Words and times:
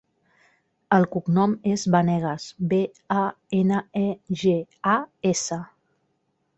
El 0.95 1.05
cognom 1.15 1.53
és 1.73 1.83
Banegas: 1.97 2.47
be, 2.73 2.81
a, 3.27 3.29
ena, 3.61 3.85
e, 4.05 4.09
ge, 4.45 4.59
a, 4.99 5.01
essa. 5.37 5.65